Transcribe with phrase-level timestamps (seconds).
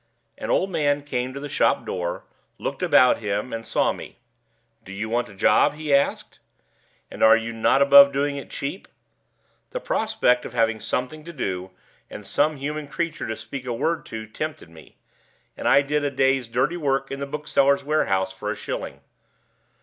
[0.35, 2.23] An old man came to the shop door,
[2.57, 4.17] looked about him, and saw me.
[4.83, 6.39] 'Do you want a job?' he asked.
[7.11, 8.87] 'And are you not above doing it cheap?'
[9.69, 11.69] The prospect of having something to do,
[12.09, 14.97] and some human creature to speak a word to, tempted me,
[15.55, 19.01] and I did a day's dirty work in the book seller's warehouse for a shilling.